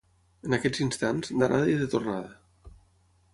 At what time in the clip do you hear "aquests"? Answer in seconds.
0.57-0.81